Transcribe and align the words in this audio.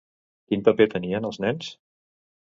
Quin 0.51 0.63
paper 0.69 0.87
tenien 0.95 1.29
els 1.31 1.39
nens? 1.45 1.69